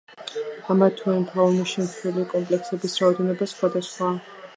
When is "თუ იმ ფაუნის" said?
1.01-1.73